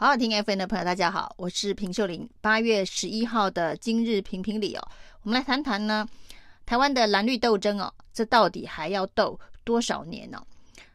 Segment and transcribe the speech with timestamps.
[0.00, 2.30] 好好听 FM 的朋友，大家好，我是平秀玲。
[2.40, 4.88] 八月十一号的今日评评理哦，
[5.24, 6.06] 我们来谈谈呢，
[6.64, 10.40] 台湾的蓝绿斗争哦，这到底还要斗多少年呢？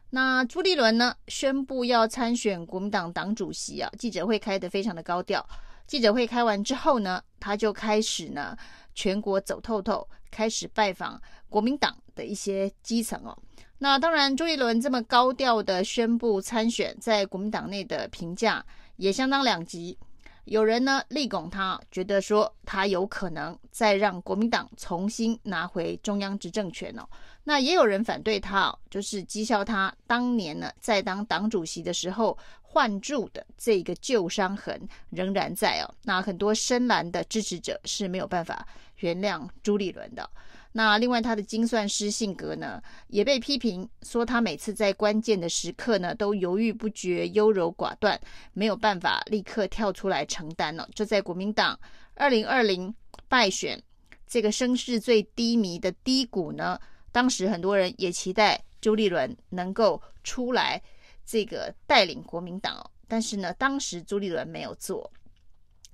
[0.08, 5.46] 那朱立伦呢，宣布要参选国民党党主席啊，记者会开得非常的高调。
[5.86, 8.56] 记者会开完之后呢，他就开始呢
[8.94, 13.36] 全国走透透，开始拜访国民党的一些基层哦。
[13.76, 18.64] 那当然，朱立伦这么高调的宣布参选，在国民党内的评价。
[18.96, 19.98] 也相当两极，
[20.44, 27.08] 有人呢力拱他，觉得说他有可能再让国民党重新拿回中央执政权哦。
[27.44, 34.80] 那也有人反对他哦，就是讥笑他当年呢在当党主席的时候换住的这个旧伤痕
[35.10, 35.94] 仍然在哦。
[36.02, 38.66] 那很多深蓝的支持者是没有办法
[39.00, 40.28] 原谅朱立伦的。
[40.76, 48.20] 那另外，他的精算师性格呢，也被批评说他每次在关键的时刻呢，都犹豫不决、优柔寡断，
[48.54, 50.88] 没有办法立刻跳出来承担了。
[50.92, 51.78] 这在国民党
[52.14, 52.92] 二零二零
[53.28, 53.80] 败选
[54.26, 56.76] 这个声势最低迷的低谷呢，
[57.12, 60.82] 当时很多人也期待朱立伦能够出来
[61.24, 65.08] 这个带领国民党，但是呢，当时朱立伦没有做。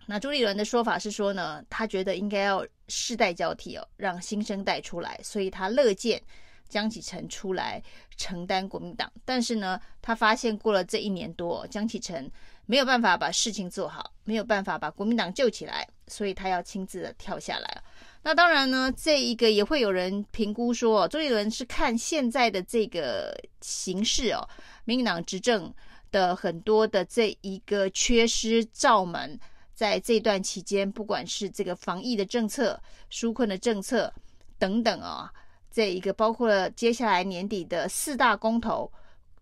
[0.07, 6.21] 那朱立伦的说法是说呢，他觉得应该要世代交替哦，让新生代出来，所以他乐见
[6.69, 7.83] 江启臣出来
[8.17, 9.11] 承担国民党。
[9.25, 12.31] 但是呢，他发现过了这一年多，江启臣
[12.67, 17.83] 没有办法把事情做好，没有办法把国民党救起来，所以他要亲自的跳下来。
[18.23, 24.47] 那当然呢，这一个也会有人评估说，周杰伦是看现在的这个形势哦，
[24.85, 25.73] 民进党执政
[26.13, 29.41] 的很多的这一个缺失罩门。
[29.81, 32.79] 在这段期间，不管是这个防疫的政策、
[33.11, 34.13] 纾困的政策
[34.59, 35.33] 等等啊，
[35.71, 38.93] 这一个包括了接下来年底的四大公投，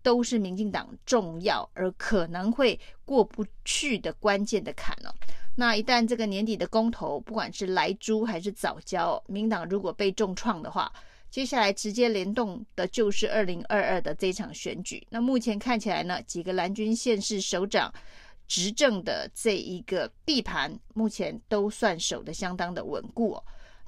[0.00, 5.12] 都是民进党重要而可能会过不去的关键的坎哦。
[5.56, 10.93] 那一旦这个年底的公投，不管是莱猪还是早交，民党如果被重创的话，
[11.32, 15.05] 接下来直接联动的就是二零二二的这场选举。
[15.10, 17.93] 那目前看起来呢，几个蓝军县市首长。
[18.48, 23.38] 执政的这一个地盘，目前都算守得相当的稳固。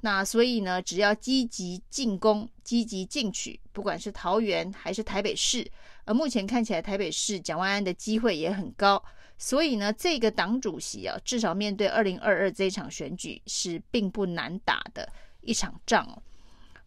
[0.03, 5.69] 那所以呢，只要积极进攻、积极进取，不管是桃园还是台北市，
[6.05, 9.03] 而目前看起来台北市蒋万安的机会也很高。
[9.37, 15.07] 所以呢，这个党主席啊，至少面对二零二二这场选举是并不难打的
[15.41, 16.21] 一场仗哦。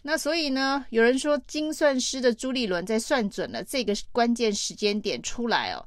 [0.02, 5.84] 那所以呢，有人说精算师的朱立伦在算准了这个关键时间点出来哦。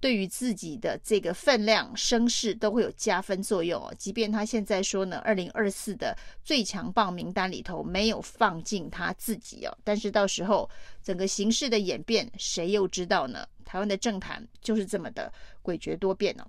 [0.00, 3.94] 对于自己的这个分量、声势都会有加分作用哦。
[3.98, 10.68] 即便他现在说呢，二零二四的最强棒名单里头没有放进他自己哦，但是到时候
[11.02, 13.46] 整个形势的演变，谁又知道呢？
[13.62, 15.30] 台湾的政坛就是这么的
[15.62, 16.44] 诡谲多变哦。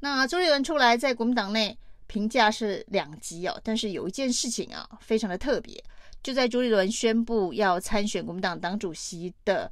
[0.00, 1.76] 那朱立伦出来在国民党内
[2.06, 5.84] 评价是两极哦，但是有一件事情啊，非常的特别，
[6.22, 9.70] 就在朱立伦宣布要参选国民党党主席的。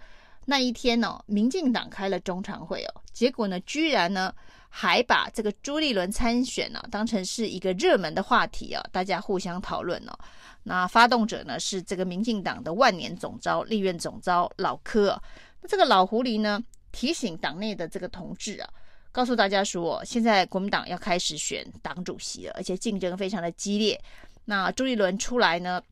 [0.49, 4.33] 那一天呢、哦，民进党开了中常会哦，结果呢，居然呢
[4.69, 10.17] 还把这个朱立伦参选呢、啊、当成是一个热门的话题啊，大家互相讨论哦。
[10.63, 15.23] 那发动者呢是这个民进党的万年总召、立院总召老柯、啊。
[15.61, 16.63] 那这个老狐狸呢
[16.93, 18.71] 提醒党内的这个同志啊，
[19.11, 24.01] 告诉大家说，现在国民党要开始选党主席了，而且竞争非常的激烈。
[24.45, 25.83] 那朱立伦出来呢，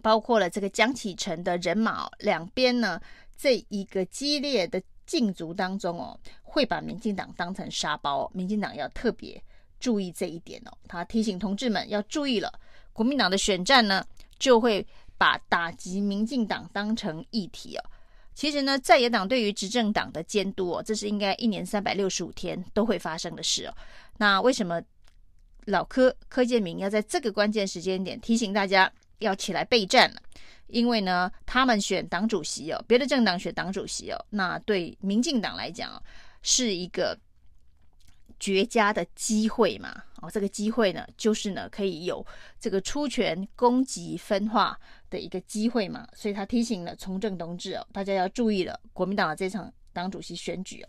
[0.00, 3.00] 包括了这个江启臣的人马，两边呢。
[3.36, 9.42] 这一个激烈的竞逐当中哦，会把民进党当成沙包，民进党要特别
[9.78, 10.72] 注意这一点哦。
[10.88, 12.52] 他提醒同志们要注意了，
[12.92, 14.04] 国民党的选战呢，
[14.38, 14.86] 就会
[15.18, 17.84] 把打击民进党当成议题哦。
[18.34, 23.74] 其实呢，在野党对于执政党的监督哦，这是应该一年三百六十五天都会发生的事哦。
[24.16, 24.82] 那为什么
[25.66, 28.90] 老柯柯建铭要在这个关键时间点提醒大家
[29.24, 30.20] 要起来备战了？
[30.68, 36.02] 因为呢，他们选党主席哦，别的政党选党主席哦，那对民进党来讲
[36.42, 37.16] 是一个
[38.40, 40.02] 绝佳的机会嘛。
[40.22, 42.26] 哦，这个机会呢，就是呢可以有
[42.58, 44.76] 这个出权攻击分化
[45.10, 46.08] 的一个机会嘛。
[46.14, 50.88] 所以他提醒了从政同志哦，大家要注意了，国民党的这场党主席选举哦。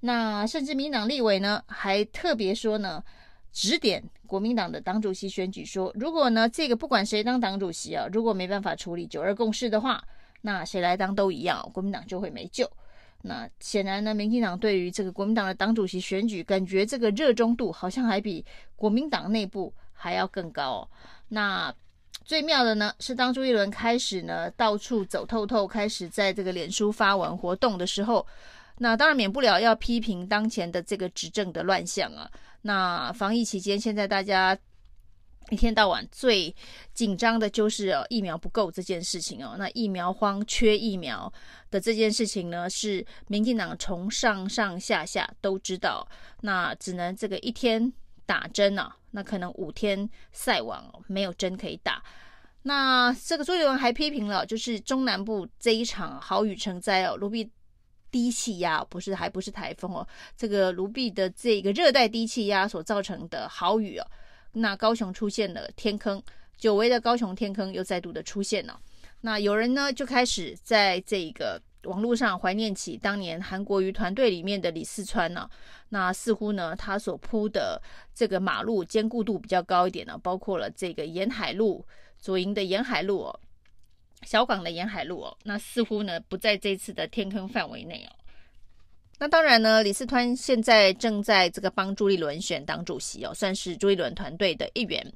[0.00, 3.04] 那甚至民党立委呢，还特别说呢。
[3.52, 10.02] 指点国民党的党主席选举说，如果呢这个不管谁当党主席啊，如果没办法处理九二共识的话，
[10.40, 12.68] 那谁来当都一样，国民党就会没救。
[13.20, 18.44] 那显然呢，民进党对于这个国民党的党主席选举，感觉这个热衷度好像还比
[18.74, 20.88] 国民党内部还要更高。
[21.28, 21.72] 那
[22.24, 28.26] 最妙的呢，是当朱一伦开始呢到处走透透，开始在这个脸书发文活动的时候。
[28.82, 32.28] 那当然免不了要批评当前的这个执政的乱象啊。
[32.62, 34.58] 那防疫期间，现在大家
[35.50, 36.52] 一天到晚最
[36.92, 39.54] 紧张的就是，疫苗不够这件事情哦。
[39.56, 41.32] 那疫苗荒、缺疫苗
[41.70, 46.04] 的这件事情呢，是民进党从上上下下都知道。
[46.40, 47.92] 那只能这个一天
[48.26, 52.02] 打针啊，那可能五天晒网没有针可以打。
[52.64, 57.48] 那这个朱立伦还批评了，就是中南部这一场豪雨成灾哦，卢比
[58.12, 60.06] 低气压不是，还不是台风哦，
[60.36, 64.06] 这个卢碧的这个热带低气压所造成的豪雨哦，
[64.52, 66.22] 那高雄出现了天坑，
[66.56, 68.78] 久违的高雄天坑又再度的出现了。
[69.22, 75.48] 那有人呢就开始在这个网络上怀念起当年韩国瑜团队里面的李四川呢，
[75.88, 77.82] 那似乎呢他所铺的
[78.14, 81.84] 这个马路坚固度比较高一点呢，包括了这个沿海路。
[82.18, 83.40] 左营的沿海路哦，
[84.32, 88.10] 小港的沿海路哦，那似乎呢不在这次的天坑范围内哦。
[89.18, 95.06] 那当然呢，李四川现在正在这个帮朱立伦选党主席哦，算是朱立伦团队的一员。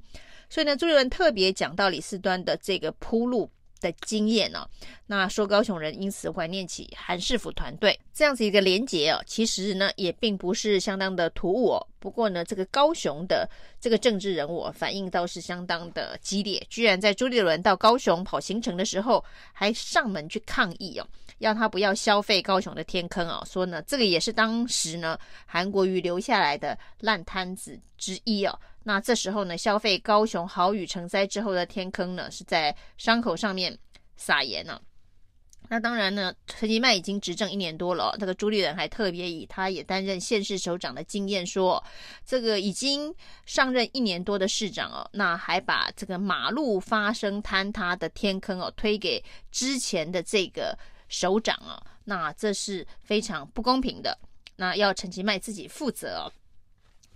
[0.51, 3.49] 所以呢，朱立伦特别讲到李四端的这个铺路
[3.81, 4.69] 的经验呢、哦，
[5.07, 11.87] 那说高雄人因此怀念起韩市府团队这样子一个连结哦，其实呢也并不是相当的突兀哦。
[11.99, 13.49] 不过呢，这个高雄的
[13.79, 21.07] 这个政治人物反应倒是相当的激烈，居然在朱立伦到高雄跑行程的时候，还上门去抗议哦，
[21.39, 28.59] 要他不要消费高雄的天坑哦，说呢这个也是当时呢韩国瑜留下来的烂摊子之一哦。
[28.83, 33.77] 那这时候呢，消费高雄豪雨成灾之后的天坑呢，是在伤口上面
[34.15, 34.79] 撒盐呢。
[35.69, 41.83] 那当然呢，陈其迈已经执政一年多了，这个朱立伦还特别以他也担任县市首长的经验说，
[42.25, 43.13] 这个已经
[43.45, 50.77] 上任一年多的市长哦，那还把这个马路发生坍塌的天坑哦推给之前的这个
[51.09, 54.17] 首长啊，那这是非常不公平的，
[54.55, 56.31] 那要陈其迈自己负责哦。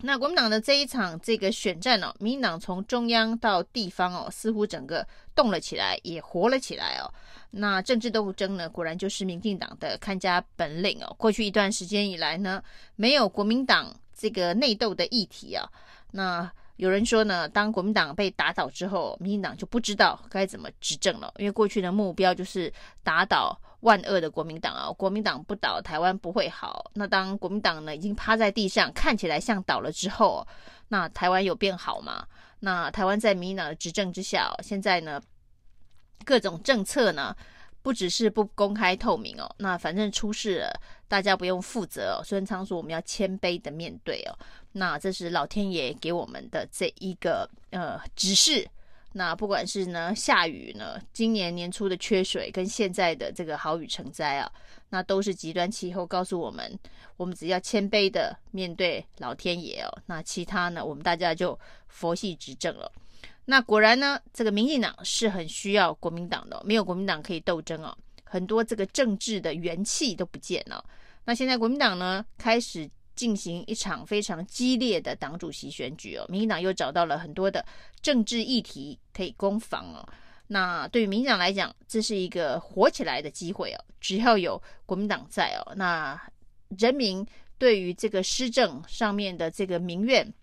[0.04, 7.12] 那国民党的这一场这个选战哦，民进党从中央到地方哦，似乎整个动了起来，也活了起来哦。
[7.52, 11.16] 那政治斗争呢，果然就是民进党的看家本领哦。
[11.18, 12.64] 过去一段时间以来呢，
[12.96, 15.68] 没有国民党这个内斗的议题啊。
[16.12, 16.52] 那
[16.82, 22.74] 有人说呢，当国民党被打倒之后，民进党就不知道该怎么执政了，因为过去的目标就是
[23.04, 23.56] 打倒。
[23.82, 26.92] 万恶的国民党啊，国民党不倒，台湾不会好。
[26.94, 30.46] 那当国民党呢已经趴在地上，看起来像倒了之后，
[30.88, 32.24] 那台湾有变好吗？
[32.60, 35.20] 那台湾在民进党的执政之下，现在呢
[36.24, 37.36] 各种政策呢
[37.82, 42.24] 不只是不公开透明哦，那反正出事了，大家不用负责哦。
[42.24, 44.38] 孙昌说我们要谦卑的面对哦，
[44.74, 48.68] 那这是老天爷给我们的这一个呃指示。
[49.14, 54.50] 那不管是呢下雨呢，今年年初的缺水跟现在的这个豪雨成灾啊，
[54.90, 56.80] 那都是极端气候告诉我们，
[57.18, 62.90] 我们只要谦卑的面对老天爷哦，那其他呢，我们大家就佛系执政了。
[63.46, 70.84] 那果然呢，这个民进党是很需要国民党的，没有国民党可以斗争哦，很多这个政治的元气都不见了。
[71.26, 72.90] 那现在国民党呢开始。
[73.14, 77.64] 进行一场非常激烈的党主席选举哦，民进党又找到了很多的
[78.02, 80.08] 政治议题可以攻防哦。
[80.48, 83.86] 那对于民进党来讲，这是一个火起来的机会哦。
[84.00, 86.20] 只要有国民党在哦，那
[86.80, 87.24] 人民
[87.60, 90.34] 对于这个施政上面的这个民怨，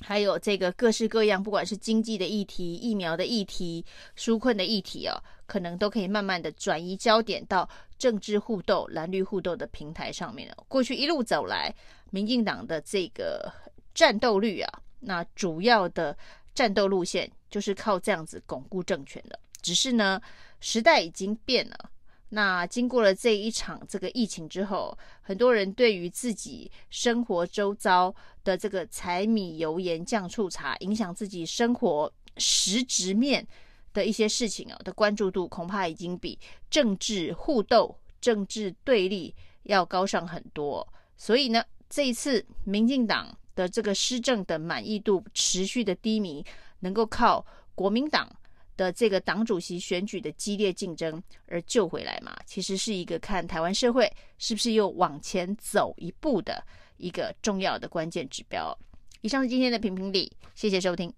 [0.00, 3.84] 还有这个各式各样，不管是经济的议题、疫苗的议题、
[4.18, 5.14] 纾困的议题哦，
[5.46, 10.64] 可能都可以慢慢的转移焦点到政治互斗、蓝绿互斗的平台上面了。
[10.68, 11.74] 过去一路走来，
[12.10, 13.50] 民进党的这个
[13.94, 16.16] 战斗率啊，那主要的
[16.54, 19.38] 战斗路线就是靠这样子巩固政权的。
[19.62, 20.20] 只是呢，
[20.60, 21.90] 时代已经变了。
[22.34, 28.12] 那经过了这一场这个疫情之后，很多人对于自己生活周遭
[28.42, 33.46] 的这个柴米油盐酱醋茶，影响自己生活实质面
[33.92, 36.36] 的一些事情啊的关注度，恐怕已经比
[36.68, 40.84] 政治互斗、政治对立要高上很多。
[41.16, 46.44] 所以呢，这一次民进党的这个施政的满意度持续的低迷，
[46.80, 48.28] 能够靠国民党。
[48.76, 56.64] 的这个党主席选举的激烈竞争而救回来嘛，其实是一个看台湾社会是不是又往前走一步的
[56.96, 58.76] 一个重要的关键指标。
[59.20, 61.12] 以上是今天的评评理，谢谢收听，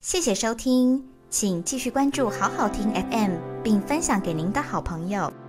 [0.00, 5.45] 谢谢收听，请继续关注好好听 FM，并分享给您的好朋友。